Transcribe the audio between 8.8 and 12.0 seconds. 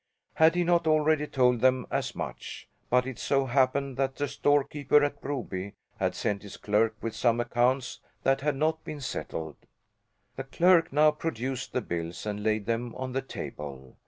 been settled. The clerk now produced the